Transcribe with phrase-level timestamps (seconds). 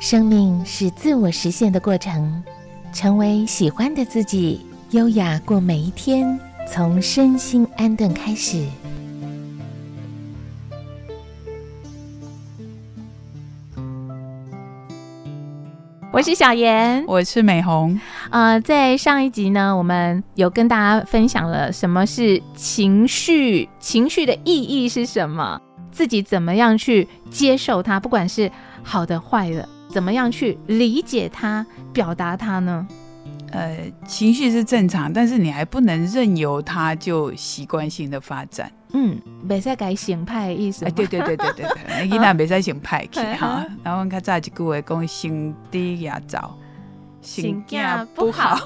[0.00, 2.42] 生命是自我实现的过程，
[2.90, 8.64] 成为喜欢的自己，优雅过每一天，从身心安顿开始。
[16.10, 18.00] 我是小妍，我是美红。
[18.30, 25.60] 呃，在上一集呢，我们有跟大家分享了什么是情绪，情绪的意义是什么，
[25.92, 28.50] 自己怎么样去接受它，不管是
[28.82, 32.86] 好的坏的，怎么样去理解它、表达它呢？
[33.52, 33.76] 呃，
[34.06, 38.70] 情绪是正常，但是你还不能任由它就习惯性的发展。
[38.92, 40.84] 嗯，没在改形派的意思。
[40.84, 43.66] 哎，对对对对对对，伊 那没在形派去 哈。
[43.82, 46.56] 然后看早一句话讲，心低压早，
[47.20, 48.56] 心架不好。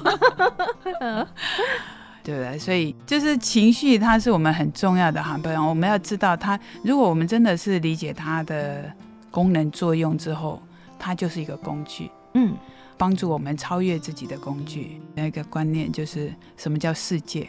[2.23, 2.57] 对不 对？
[2.59, 5.35] 所以就是情绪，它是我们很重要的哈。
[5.41, 8.91] 不然我们要知道它，如果我们真的是理解它的
[9.31, 10.61] 功能作用之后，
[10.99, 12.09] 它就是一个工具。
[12.33, 12.55] 嗯，
[12.97, 15.01] 帮助我们超越自己的工具。
[15.13, 17.47] 那个观念就是什么叫世界？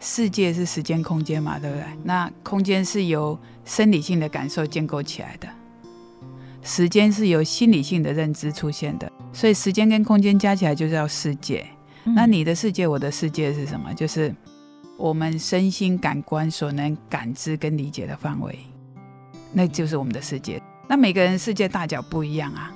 [0.00, 1.84] 世界是时间空间嘛，对不对？
[2.02, 5.48] 那空间是由生理性的感受建构起来的，
[6.62, 11.66] 时间是由心理性的认知出现的，所以时间跟空间加起来就叫世界。
[12.04, 13.94] 那你的世界，我的世界是什么？
[13.94, 14.34] 就是
[14.98, 18.58] 我们身心感官所能感知跟理解的范围，
[19.54, 20.60] 那就是我们的世界。
[20.88, 22.72] 那每个人世界大小不一样啊。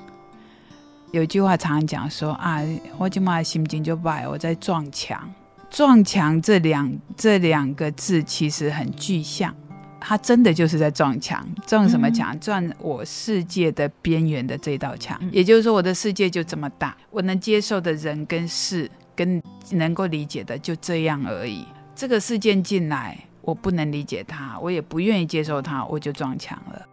[1.13, 2.63] 有一句话常常讲说啊，
[2.99, 5.29] 我今嘛心情就坏，我在撞墙。
[5.71, 9.55] 撞墙这两这两个字其实很具象，
[10.01, 12.39] 它真的就是在撞墙，撞什么墙？
[12.41, 15.19] 撞我世界的边缘的这道墙。
[15.31, 19.43] 也就是说，我的世界就这么大，我能接受的人跟事，跟
[19.73, 21.67] 能够理解的就这样而已。
[21.95, 26.87] 这个事件进来，我不能理解它，我也不愿意接受它，我就撞墙了，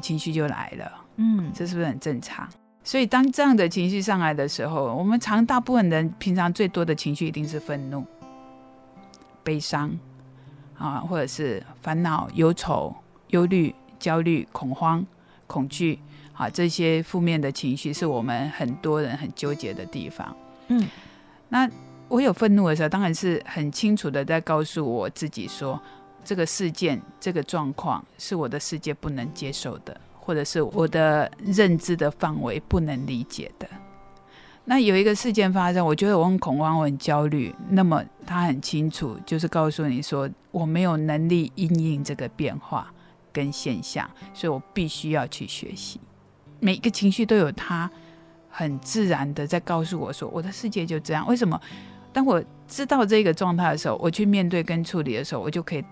[0.00, 0.92] 情绪就来了。
[1.16, 2.48] 嗯，这是不是很正常？
[2.82, 8.04] 所以，当这样的情绪上来的时候，我们常大部分人平常最多的情绪一定是愤怒、
[9.42, 9.90] 悲伤
[10.76, 12.94] 啊，或者是烦恼、忧愁、
[13.28, 15.06] 忧虑、焦虑、恐慌、
[15.46, 15.98] 恐惧
[16.34, 20.36] 啊，这些负面的情绪是我们很多人很纠结的地方。
[20.68, 20.86] 嗯，
[21.48, 21.66] 那
[22.08, 25.80] 我有愤怒的时候，当然是很清楚的在告诉我自己说，
[26.24, 30.00] 这个事件、这个状况是我的世界不能接受的。
[30.26, 33.68] 或者是我的认知的范围不能理解的，
[34.64, 37.54] 那有一个事件发生，我觉得我很恐慌，我很焦虑。
[37.68, 42.90] 那么他很清楚，就是告诉你说，我没有能力应应这个变化
[43.34, 46.00] 跟现象，所以我必须要去学习。
[46.58, 47.90] 每一个情绪都有它
[48.48, 51.28] 很自然的在告诉我说，我的世界就这样。
[51.28, 51.60] 为什么？
[52.14, 55.84] 当我知道这个状态的时候，我去面对跟处理的时候，我就可以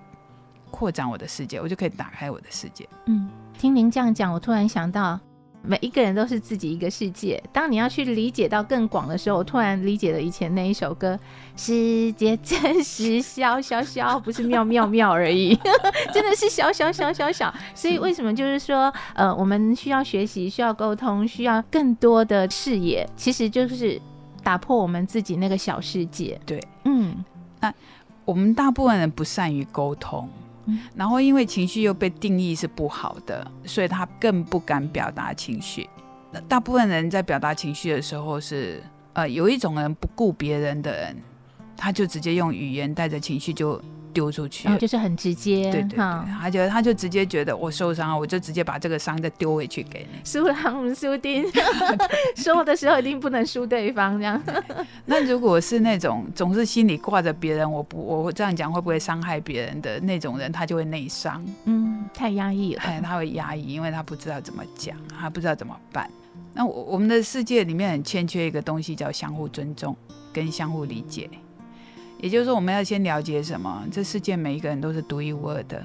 [0.73, 2.89] 扩展我的世界，我就可以打开我的世界。
[3.07, 3.31] 嗯。
[3.59, 5.21] 听您这样讲，我突然想到，
[5.63, 7.41] 每一个人都是自己一个世界。
[7.53, 11.17] 当你要去理解到更广的时候，我突然理解了以前那一首歌
[11.55, 15.55] ：“世界真实小小小，不是妙妙妙而已，
[16.13, 24.01] 真的是小小小小小。”所以为什么就是说，呃，我们需要学习，需要沟通，需要更多的视野，其实就是
[24.43, 26.41] 打破我们自己那个小世界。
[26.45, 27.25] 对，嗯，
[27.61, 27.73] 那
[28.25, 30.29] 我们大部分人不善于沟通。
[30.95, 35.89] 然后，因为情绪又被定义是不好的，所以他更不敢表达情绪。
[36.49, 41.17] 大部分人在表达情绪的时候，是呃，有一种人不顾别人的人，
[41.77, 43.81] 他就直接用语言带着情绪就。
[44.13, 50.21] 丢出去，就是很直接，对对对，他觉得他就直接觉得我受伤了，我就直接把这个伤再丢回去给你。
[50.25, 51.45] 输狼输丁，
[52.37, 54.41] 说的时候一定不能输对方这样。
[55.07, 61.45] 那如果是那种总是心里挂着别人，我不我这样讲会不会伤害别人的那种人，他就会内伤。
[61.65, 62.83] 嗯，太压抑了。
[62.83, 66.09] 哎，他会压抑，因为他不知道怎么讲，他不知道怎么办。
[66.55, 69.97] 那我我们的世界里面很欠缺一个东西，叫相互尊重
[70.33, 71.31] 跟相互理解。
[72.23, 73.85] 也就是说，我们要先了解什么？
[73.91, 75.85] 这世界每一个人都是独一无二的，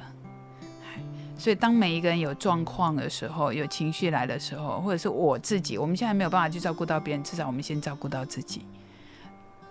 [1.35, 8.61] 所以当每一个人有状况的时候，有情绪来的时候，或者是我自己，我们现在没有办法去照顾到别人，至少我们先照顾到自己。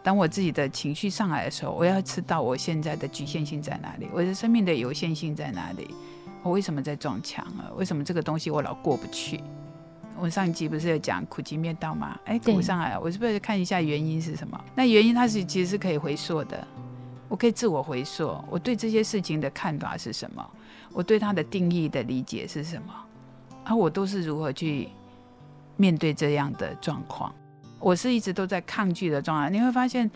[0.03, 5.95] 当我自己的情绪上来的时候，我要知道我现在的局限性在哪里，我的生命的有限性在哪里，
[6.43, 7.71] 我为什么在撞墙啊？
[7.77, 9.41] 为什么这个东西我老过不去？
[10.19, 12.19] 我上一集不是有讲苦集灭道吗？
[12.25, 14.59] 哎，苦上来了，我是不是看一下原因是什么？
[14.75, 16.67] 那原因它是其实是可以回溯的，
[17.29, 20.45] 我可以自我回溯，我对这些事情的看法是什么？
[20.93, 22.95] 我对它的定义的理解是什么？
[23.65, 24.89] 啊，我都是如何去
[25.77, 27.35] 面对这样的状况？
[27.79, 29.51] 我是一直都在抗拒的状态。
[29.51, 30.11] 你会发现，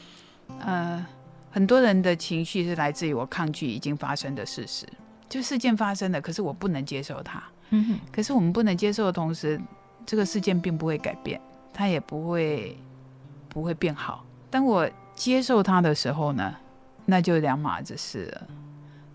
[0.61, 1.05] 呃，
[1.51, 4.87] 很多人的情绪是来自于我抗拒已经发生的事实，
[5.29, 7.43] 就事件发生了，可是我不能接受它。
[7.69, 9.61] 嗯哼，可是我们不能接受的同时。
[10.05, 11.41] 这个事件并不会改变，
[11.73, 12.77] 它也不会
[13.49, 14.25] 不会变好。
[14.51, 16.55] 当我接受它的时候呢，
[17.07, 18.47] 那就两码子事了。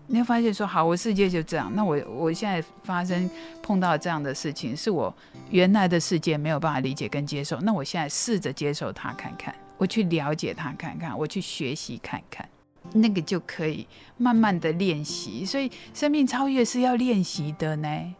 [0.08, 1.68] 你会发现说，好，我世界就这样。
[1.74, 3.28] 那我我现在发生
[3.60, 5.12] 碰到这样的事情，是我
[5.50, 7.58] 原来的世界没有办法理解跟接受。
[7.60, 12.48] 那我现在试着接受它看看，我去了解它看看，我去学习看看，
[12.92, 13.84] 那个就可以
[14.16, 15.44] 慢慢的练习。
[15.44, 18.14] 所以生命超越是要练习的呢。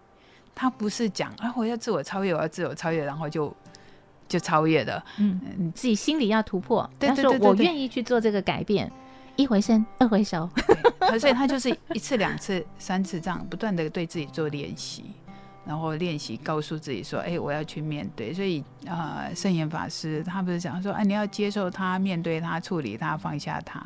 [0.57, 3.55] 他不是讲啊，我要自我超越，我要自我超越，然后就
[4.27, 5.05] 就超越了。
[5.19, 6.91] 嗯，你自己心里要突破。
[6.99, 8.91] 他说我愿意去做这个改变。
[9.37, 10.49] 一回生，二回熟，
[11.21, 15.05] 所以 他就是一次、两次、三次这样不断的对自己做练习，
[15.67, 23.85] 然后练习告诉自己说：“哎，我要去面对。”所以啊，圣严法师他不是讲说：“哎，你要接受他，面对他，处理他，放下他。”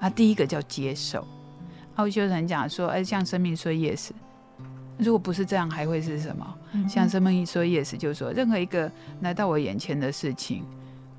[0.00, 1.28] 啊，第一个叫接受。
[1.96, 4.08] 奥修人讲说：“哎，像生命说 yes，
[5.00, 6.58] 如果不是这样，还会是什么？
[6.88, 10.64] 像生命说 yes，就是说任何一个来到我眼前的事情。”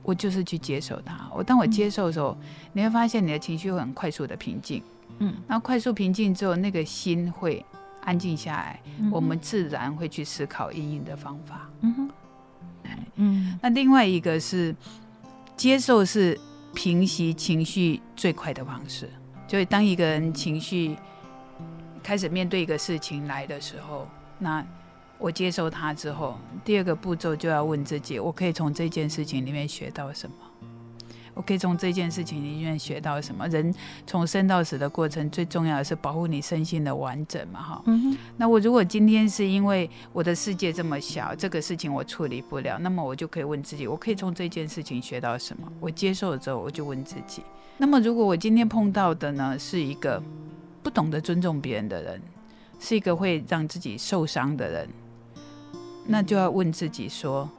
[0.04, 1.30] 我就是去接受它。
[1.32, 2.36] 我当我接受的时候，
[2.74, 4.82] 你会发现你的情绪会很快速的平静。
[5.20, 7.64] 嗯，然后快速平静之后，那个心会
[8.04, 8.82] 安静下来，
[9.12, 11.70] 我们自然会去思考阴影的方法。
[11.82, 12.10] 嗯哼，
[13.18, 13.60] 嗯。
[13.62, 14.76] 那另外一个是
[15.56, 16.36] 接受，是
[16.74, 19.08] 平息情绪最快的方式。
[19.48, 20.98] 就是当一个人情绪
[22.04, 24.08] 开始面对一个事情来的时候，
[24.40, 24.66] 那。
[25.24, 30.36] 我接受它之后，第二个步骤就要问自己：我可以从这件事情里面学到什么？
[31.36, 33.48] 我可以从这件事情里面学到什么？
[33.50, 33.72] 人
[34.08, 37.62] 从生到死的过程，最重要的是保护你身心的完整嘛？
[37.62, 37.84] 哈。
[38.36, 45.72] 那我如果今天是因为我的世界这么小，这个事情我处理不了，那么我就可以问自己：我可以从这件事情学到什么？
[45.80, 47.44] 我接受了之后，我就问自己：
[47.78, 50.20] 那么如果我今天碰到的呢，是一个
[50.84, 52.22] 不懂得尊重别人的人，
[52.80, 54.90] 是一个会让自己受伤的人？
[56.06, 57.50] 那就要问自己说，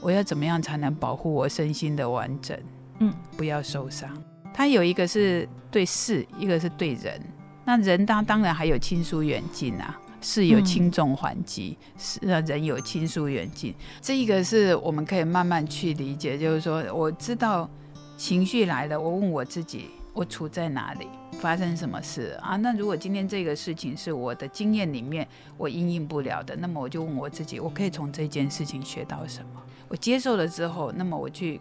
[0.00, 2.58] 我要怎么样才能保护我身心的完整？
[3.00, 4.10] 嗯，不要受伤。
[4.52, 7.20] 他有一个是对事，一个是对人。
[7.64, 13.74] 那人当当然还有亲疏远近啊，事有轻重缓急，是人有亲疏远近。
[14.00, 17.68] 这一个是我们可以慢慢去理解，就是说，我知道
[18.16, 21.06] 情绪来了，我问我自己，我处在哪里？
[21.40, 22.56] 发生什么事啊？
[22.56, 25.26] 那如果今天这个事情是我的经验里面
[25.56, 29.62] 我应应不了的，那么我就问我自己，我可以从这件事情学到什么？
[29.88, 31.60] 我接受了之后，那么我去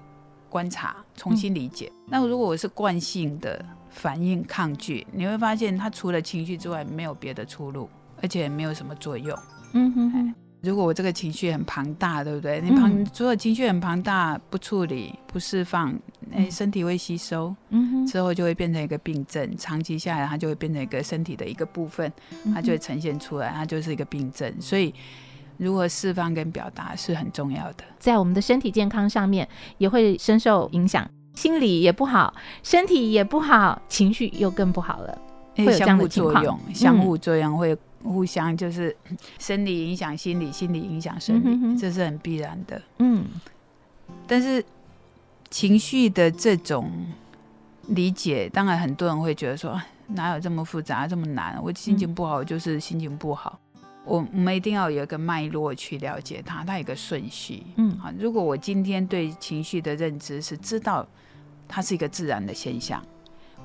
[0.50, 1.92] 观察，重新理解。
[2.08, 7.90] 那如果我是惯性的反应抗拒，你会发现它除了情绪之外没有别的出路，
[8.22, 9.38] 而且没有什么作用。
[9.74, 10.36] 嗯哼哼。
[10.62, 12.60] 如果我这个情绪很庞大，对不对？
[12.60, 15.98] 你庞，如果情绪很庞大，不处理、不释放，
[16.34, 19.56] 哎，身体会吸收，嗯之后就会变成一个病症。
[19.58, 22.12] 长期下来，它就会变成一个身体的一个部分，
[22.54, 24.54] 它就会呈现出来，它就是一个病症。
[24.60, 24.94] 所以，
[25.56, 27.84] 如何释放跟表达是很重要的。
[27.98, 29.48] 在我们的身体健康上面，
[29.78, 32.34] 也会深受影响，心理也不好，
[32.64, 35.18] 身体也不好，情绪又更不好了，
[35.56, 37.78] 会有相互作用，相互作用会。
[38.04, 38.96] 互相就是
[39.40, 42.82] 生理影响心理，心理影响生理，这是很必然的。
[43.00, 43.26] 嗯，
[44.26, 44.64] 但是
[45.50, 46.92] 情绪的这种
[47.88, 51.60] 理解，当然很多人会觉得说，哪有这么复杂，这么难？
[51.62, 53.60] 我心情不好就是心情不好，
[54.06, 57.64] 我我们一定要有一个脉络去了解它，它有个顺序。
[57.76, 61.06] 嗯，好，如果我今天对情绪的认知是知道
[61.68, 63.04] 它是一个自然的现象，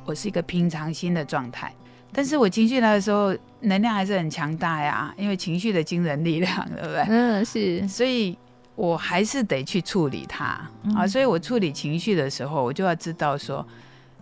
[0.04, 1.74] 我是一个平常心的状态。
[2.14, 7.04] 但是我情绪来的时候，能量还是很强大呀，因为情绪的惊人力量，对不对？
[7.08, 7.86] 嗯，是。
[7.88, 8.38] 所以
[8.76, 10.60] 我还是得去处理它
[10.94, 11.06] 啊。
[11.06, 13.66] 所以我处理情绪的时候，我就要知道说，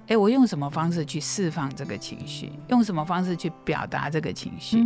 [0.08, 4.82] 哎，我用什么方式去释放这个情绪，用什么方式去表达这个情绪？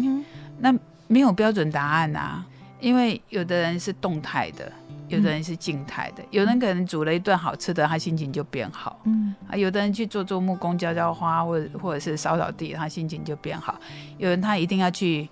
[0.58, 0.74] 那
[1.06, 2.44] 没有标准答案啊，
[2.80, 4.72] 因为有的人是动态的。
[5.08, 9.00] 有的人是静态的，有人可能煮了一顿好吃的，他心情就变好。
[9.04, 13.78] 嗯啊，有的人去做做木工、浇浇花，或者或者是扫扫地，他心情就变好。
[14.18, 15.28] 有人他一定要去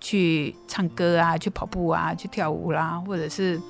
[0.00, 3.60] 去唱歌啊，去跑步啊，去跳舞啦，或者是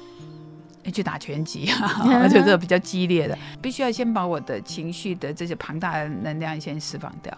[0.93, 7.37] 去打拳击啊， 就这比较激烈的，必须要先把我的情绪的这些庞大的能量先释放掉。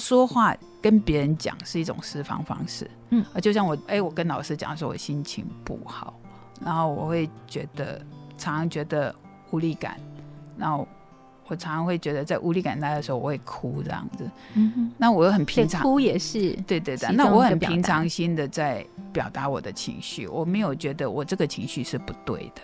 [0.00, 2.90] 说话跟别人讲是一种释放方式。
[3.10, 6.18] 嗯啊，就像我哎，我跟老师讲说，我心情不好。
[6.62, 8.00] 然后我会觉得，
[8.36, 9.14] 常常觉得
[9.50, 9.98] 无力感。
[10.56, 10.86] 然后
[11.46, 14.30] 我常常会觉得，在无力感来的时候，我会哭这样子。
[14.54, 14.92] 嗯哼。
[14.96, 16.52] 那我又很平常，哭也是。
[16.66, 17.12] 对对对。
[17.12, 22.62] 那我很平常心的在表达我的情绪，我没有觉得我这个情绪是不对的，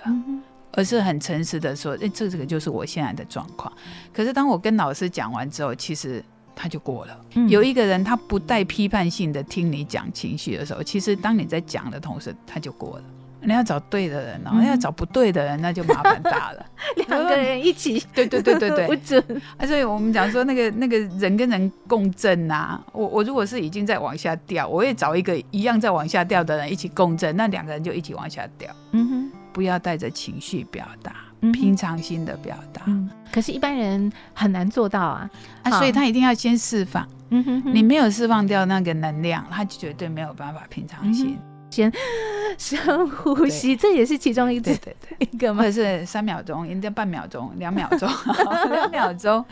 [0.72, 3.72] 而是很诚实的说，哎，这这个就是我现在的状况。
[4.12, 7.24] 可是当我跟老师讲完之后，其实他就过了。
[7.48, 13.04] 有一个人他不带批判性的听你讲情绪的时候，其实当你在讲的同时，他就过了。
[13.42, 16.66] 你要找对的人哦，要找不对的人，那就麻烦大了。
[17.08, 19.22] 两个人一起， 对对对对对，不准。
[19.56, 28.70] 啊，所以我们讲说那个那个人跟人共振啊，我我如果是已经在往下掉，我也找一个一样在往下掉的人一起共振，那两个人就一起往下掉。
[28.92, 31.14] 嗯哼，不要带着情绪表达，
[31.52, 32.82] 平常心的表达。
[32.86, 35.30] 嗯，可是，一般人很难做到啊。
[35.62, 37.06] 啊，所以他一定要先释放。
[37.30, 41.38] 嗯哼，你没有释放掉那个能量，他绝对没有办法平常心。
[41.70, 41.90] 先
[42.58, 45.62] 深呼吸，这也是其中一对对对一个吗？
[45.62, 48.08] 或者是三秒钟，应该半秒钟，两秒钟，
[48.70, 49.42] 两秒钟。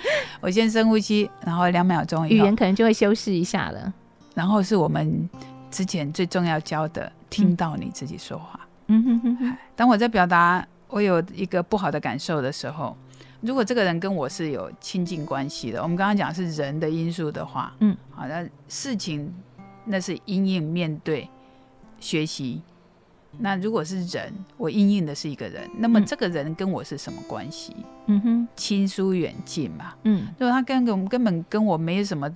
[0.40, 3.92] 我先深呼吸，然后两秒钟，语言可能就会修饰一下了。
[4.34, 5.28] 然后是我们
[5.70, 8.60] 之前最重要教的，听到你自己说话。
[8.88, 9.56] 嗯哼哼哼。
[9.76, 12.96] 当我在表达我有一个不好的感受的时候，
[13.40, 19.32] 如果这个人跟我是有亲近关系的，我们刚刚讲是人的因素的话，嗯，好，那事情
[19.84, 21.28] 那是隐隐面对。
[22.00, 22.62] 学习，
[23.38, 27.76] 那如果是人，我应应的是一个人，那么这个人跟我是什么关系？
[28.06, 29.94] 嗯哼，亲疏远近嘛。
[30.04, 32.28] 嗯，如果他根本根本跟我没有什么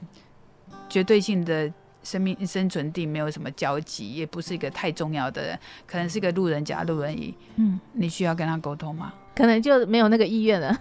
[0.89, 7.35] 绝对性的生命生存地，没有什么交集，也不是一个太重要的人，可能是个路人甲、路人乙。
[7.57, 9.13] 嗯，你需要跟他沟通吗？
[9.35, 10.79] 可能就没有那个意愿了，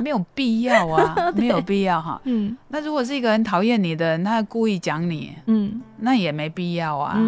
[0.00, 2.20] 没有必要啊， 没有必要哈。
[2.22, 7.18] 嗯，那如果是一个很讨厌你的人，他故意讲你，嗯，那也没必要啊。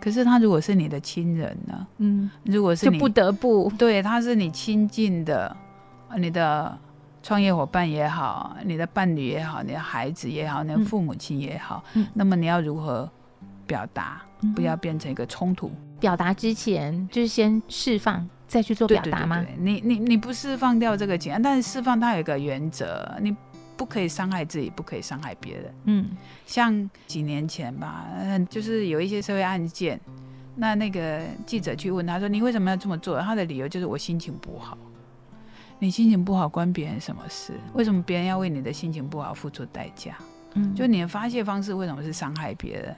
[0.00, 1.86] 可是他如果是你的亲人呢？
[1.98, 5.54] 嗯，如果是你不得不对，他是你亲近的，
[6.16, 6.78] 你的
[7.26, 11.82] 创业伙伴也好，你的伴侣也好，你的孩子也好，你的父母亲也好，
[12.14, 13.10] 那么你要如何
[13.66, 14.22] 表达？
[14.54, 15.72] 不要变成一个冲突。
[15.98, 18.24] 表达之前就是先释放。
[18.46, 19.44] 再去做表达吗？
[19.58, 23.36] 你你你不释放掉这个情，但是释放它有一个原则，你
[23.76, 25.74] 不可以伤害自己，不可以伤害别人。
[25.86, 26.10] 嗯，
[26.46, 28.06] 像几年前吧，
[28.48, 30.00] 就是有一些社会案件，
[30.54, 34.78] 那那个记者去问他说：“你为什么要这么做？”他的理由就是我心情不好。
[35.78, 37.52] 你心情不好关别人什么事？
[37.74, 40.16] 为什么别人要为你的心情不好付出代价？
[40.54, 42.96] 嗯，就你的发泄方式为什么是伤害别人？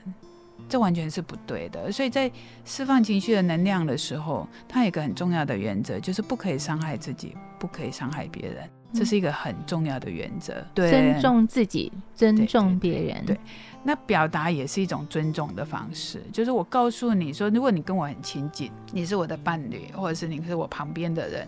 [0.67, 2.29] 这完全是不对的，所以在
[2.63, 10.53] 释放情绪的能量的时候，它有一个很重要的原则，就是不可以伤害自己，不可以伤害别人，这是一个很重要的原则。
[10.75, 13.25] 对，尊重自己，尊重别人。
[13.25, 13.39] 对，
[13.83, 21.47] 那表达也是一种尊重的方式，就是我告诉你说，如果你跟我很亲近，你是我的伴侣，或者是你是我旁边的人，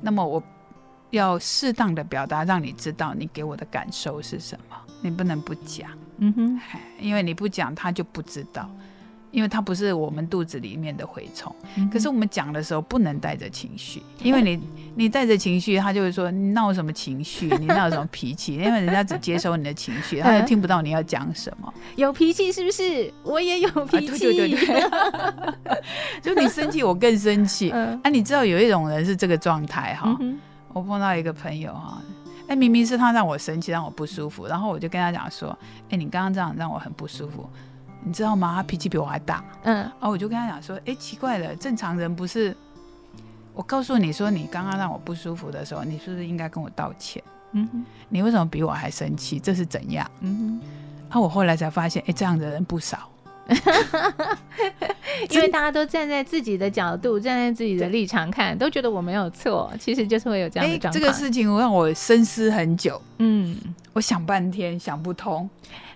[0.00, 0.42] 那么我
[1.12, 5.88] 要适当的表达，让你知道你给我的感受是什么，你不能不讲。
[6.18, 6.60] 嗯哼，
[6.98, 8.68] 因为你不讲，他就不知道，
[9.30, 11.54] 因为他不是我们肚子里面的蛔虫。
[11.92, 14.60] 可是我们讲的时候不能带着情绪，因为你
[14.94, 18.54] 你带着情绪，他就会说你闹什么情绪， 你闹什么脾气？
[18.54, 21.72] 因为人家只接收你的情绪， 他就听不到你要讲什么。
[21.96, 23.12] 有脾气是不是？
[23.22, 24.18] 我也有脾气。
[24.18, 25.82] 对对对，
[26.22, 27.70] 就你生气，我更生气。
[27.70, 30.16] 啊，你知道有一种人是这个状态哈。
[30.72, 32.00] 我碰到一个朋友哈。
[32.48, 35.56] 哎，明明是他让我生气，让我不舒服，然后我就跟他讲说
[35.90, 37.48] ：“哎，你刚刚这样让我很不舒服，
[38.02, 38.54] 你知道吗？
[38.56, 42.54] 他脾气比我还大。”嗯，然后我就跟他讲说：“哎，奇怪了，正常人不是？
[43.54, 47.22] 我告诉你说，你刚刚让我不舒服的时候，你是不是应该跟我道歉？
[47.52, 49.38] 嗯哼，你为什么比我还生气？
[49.38, 50.10] 这是怎样？
[50.20, 50.66] 嗯哼，
[51.02, 53.08] 然后我后来才发现，哎，这样的人不少。”
[55.30, 60.92] 因为大家都站在自己的角度，站在自己的立场看，都觉得我没有错，其实就是会有这样的状况。
[60.92, 63.56] 这个事情让我深思很久，嗯，
[63.92, 65.48] 我想半天想不通。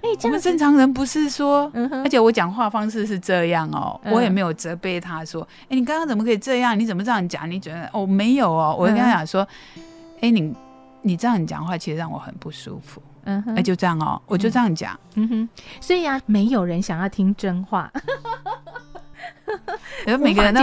[0.03, 1.71] 哎，我们正常人不是说，
[2.05, 6.79] 而且我讲话方式是这样哦，我也没有责备他说，哎，你刚刚怎么可以这样？
[6.79, 7.51] 你怎么这样讲？
[7.51, 9.47] 你觉得哦，没有哦，我跟他讲说，
[10.21, 10.55] 哎，你
[11.03, 13.03] 你这样讲话，其实让我很不舒服。
[13.27, 14.99] 嗯，那就这样哦，我就这样讲。
[15.15, 15.49] 嗯哼，
[15.81, 17.93] 所以啊，没有人想要听真话。
[20.07, 20.61] 因为每个人都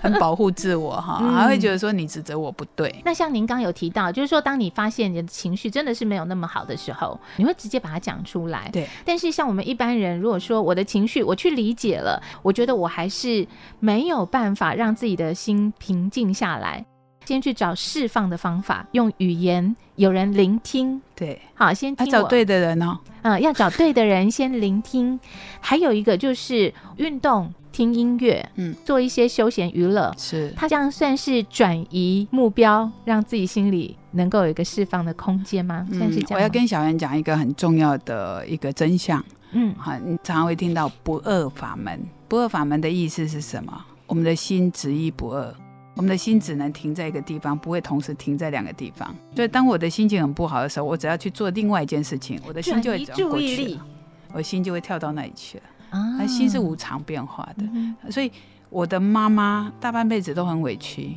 [0.00, 3.02] 很保护自我哈， 还会觉得说你指责我不对。
[3.04, 8.68] 那像您刚有提到，就是说当你发现你的情绪真的是没有那么好的时候，你会直接把它讲出来。
[8.72, 8.88] 对。
[9.04, 13.46] 但是像我们一般人，如果说我的情绪我去理解了，我觉得我还是
[13.80, 16.84] 没有办法让自己的心平静下来。
[17.26, 21.02] 先去找释放的方法，用语言，有人聆听。
[21.14, 22.96] 对，好，先听找对的人哦。
[23.22, 25.18] 嗯，要找对的人先聆听。
[25.60, 30.14] 还有一个就是运动，听音乐，嗯，做一些休闲娱乐。
[30.16, 35.84] 是，他这样算是转移目标，让自己心里能够有一个释放的空间吗？
[35.90, 36.38] 算是这样。
[36.38, 39.24] 我要跟小袁讲一个很重要的一个真相。
[39.50, 42.00] 嗯，好，你常常会听到不二法门。
[42.28, 43.84] 不二法门的意思是什么？
[44.06, 45.52] 我们的心执意不二。
[45.96, 49.12] 我们的心只能停在一个地方，不会同时停在两个地方。
[49.34, 53.86] 所以，当我的心情很不好的时候，我只要去做另外一件事情，我的心就会转过去了，
[54.34, 55.64] 我心就会跳到那里去了。
[55.88, 57.64] 啊，心是无常变化的，
[58.10, 58.30] 所以
[58.68, 61.14] 我的妈妈大半辈子都很委屈，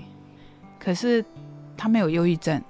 [0.79, 1.23] 可是
[1.75, 2.61] 她没有忧郁症。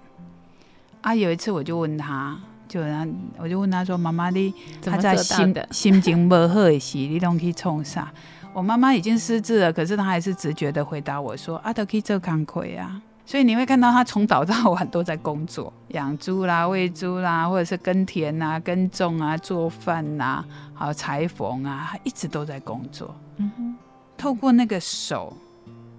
[1.02, 2.36] 啊，有一次我就问她，
[2.68, 4.52] 就让我就问她说：“妈妈，你
[4.82, 8.12] 她在心心情不好的时，你拢去冲啥？”
[8.52, 23.16] 我妈妈已经失智了，可是她还是直觉的回答我说：“啊，都可以做工课啊。”所以你会看到她从早到晚都在工作，养猪啦、喂猪啦，或者是耕田啊、耕种啊、做饭呐，还有裁缝啊，她一直都在工作。
[23.38, 23.76] 嗯哼，
[24.18, 25.32] 透过那个手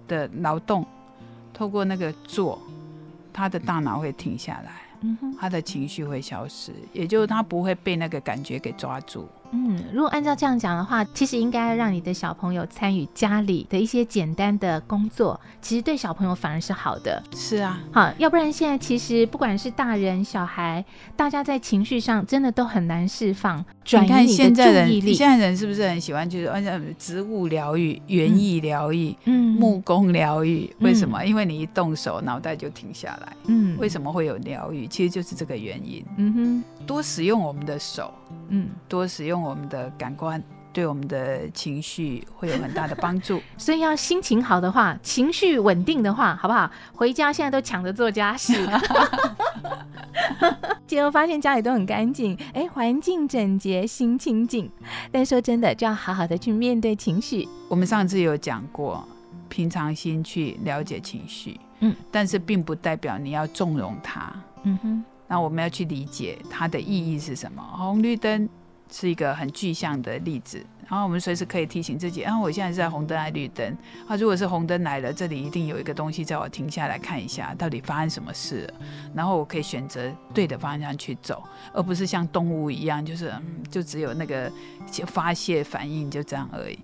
[0.07, 0.85] 的劳动，
[1.53, 2.61] 透过那个做，
[3.31, 9.27] 她的大脑会停下来，嗯哼，她的情绪会消失，也就是她不会被那个感觉给抓住。
[9.51, 17.21] 嗯，如果按照这样讲的话，其实应该让你的小朋友参与家里的一些简单的工作，其实对小朋友反而是好的。
[17.35, 20.83] 是啊，好，要不然现在其实不管是大人小孩，
[21.15, 25.13] 大家在情绪上真的都很难释放，转移你的注意力。
[25.13, 30.73] 现在人是不是很喜欢就是按照植物疗愈、园艺疗愈、嗯，木工疗愈？
[30.79, 31.23] 为什么？
[31.25, 33.35] 因为你一动手，脑袋就停下来。
[33.47, 34.87] 嗯，为什么会有疗愈？
[34.87, 36.05] 其实就是这个原因。
[36.17, 36.63] 嗯哼。
[36.85, 38.13] 多使用我们的手，
[38.49, 40.41] 嗯，多使用我们的感官，
[40.73, 43.41] 对我们的情绪会有很大的帮助。
[43.57, 46.69] 所以要心情好的话，情绪稳定的话，好不好？
[46.93, 48.53] 回家现在都抢着做家事，
[50.87, 54.69] 结果发现家里都很干净，哎，环境整洁，心清净。
[55.11, 57.47] 但说真的，就要好好的去面对情绪。
[57.69, 59.07] 我们上次有讲过，
[59.47, 64.33] 平常心去了解情绪，嗯，但是并不代表你要纵容它，
[64.63, 65.03] 嗯哼。
[65.31, 67.63] 那我们要去理解它的意义是什么？
[67.77, 68.49] 红绿灯
[68.91, 70.57] 是一个很具象的例子，
[70.89, 73.65] 然后我们随时可以提醒自己：啊，我现在是在红灯还是绿灯？
[74.09, 78.69] 啊，如果是红灯来了，这里一定有一个东西叫我停下来看一下，到底发生什么事。
[79.15, 81.41] 然后我可以选择对的方向去走，
[81.73, 84.51] 而不是像动物一样，就是嗯，就只有那个
[85.07, 86.77] 发泄反应就这样而已。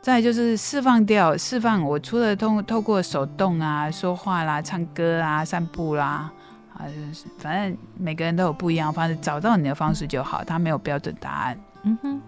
[0.00, 6.28] 再就是释放掉，释放我除了通透过手动啊、说话啦、唱歌啊、散步啦。
[6.74, 10.42] 啊，就是反正每个人都有不一样的方式，找到你的方式就好。
[10.42, 11.58] 他没有标准答案。
[11.82, 12.20] 嗯哼，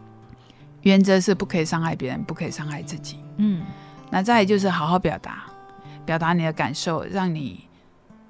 [0.82, 3.18] 原则是不可以伤害别人，不可以伤害自己。
[3.38, 3.64] 嗯，
[4.10, 5.44] 那再就是好好表达，
[6.04, 7.66] 表达你的感受，让你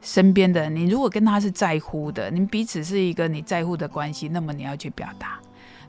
[0.00, 5.38] 身边的你，如果跟他是在乎的，你们彼此是一个你在乎的关系，那么你要去表达。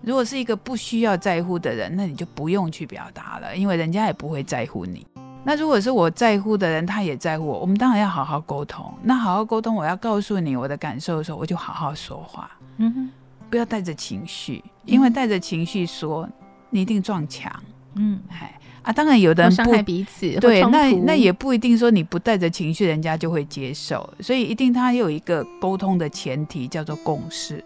[0.01, 5.05] 如果是一个不需要在乎的人，那你就不用去表达了，因为人家也不会在乎你。
[5.45, 8.91] 那如果是我在乎的人，他也在乎我，我们当然要好好沟通。
[9.03, 13.09] 那好好沟通，我要告诉你我的感受的时候，我就好好说话，嗯哼，
[13.49, 16.27] 不要带着情绪，因为带着情绪说，
[16.71, 17.53] 你一定撞墙，
[17.93, 24.07] 嗯，哎啊，当然有的人伤害彼此，对，那那也不一定说你不带着情绪，人家就会接受。
[24.19, 27.63] 所以一定他有一个沟通的前提，叫做共识。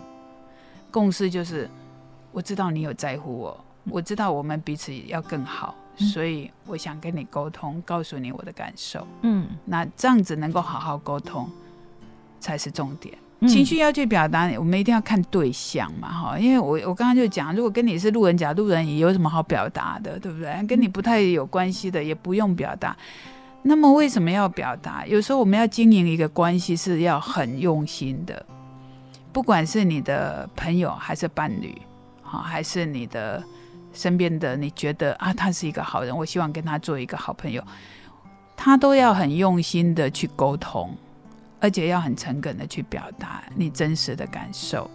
[0.91, 1.69] 共识就是
[2.31, 5.75] 我知道你有在乎我，我知道我们彼此要更好。
[5.99, 9.05] 所以我想跟你沟通，告诉你我的感受。
[9.21, 11.49] 嗯，那这样子能够好好沟通
[12.39, 13.13] 才是重点。
[13.47, 16.39] 情绪要去表达，我们一定要看对象嘛，哈。
[16.39, 20.65] 因为我我刚刚就讲，如果跟你是路人甲，路人乙有什么好表达的，对不对？
[20.65, 22.95] 跟你不太有关系的，也不用表达。
[23.62, 25.05] 那么为什么要表达？
[25.05, 28.45] 有时候我们要经营一个关系是要很用心的，
[29.31, 31.81] 不管是你的朋友还是伴侣，
[32.21, 33.43] 好，还是你的。
[33.93, 37.63] 身边的你觉得啊，他是一个好人，我希望跟他做一个好朋友，
[38.56, 40.95] 他都要很用心的去沟通，
[41.60, 44.89] 而且要很诚恳的去表达你真实的感受。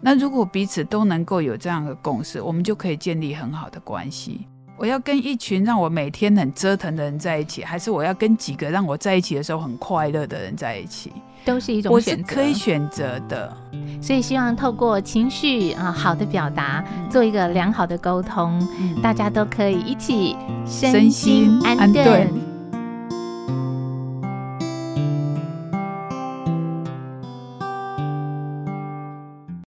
[0.00, 4.48] 那如果彼此都能够有这样的共识，我们就可以建立很好的关系。
[4.82, 11.12] 我要跟一群让我每天很折腾的人在一起，还是我要跟几个让我在一起的时候很快乐的人在一起？
[11.44, 13.56] 都是一种选择，可以选择的。
[14.00, 18.60] 所以希望透过情绪啊好的表达，做一个良好的沟通，
[19.00, 22.51] 大家都可以一起身心安顿。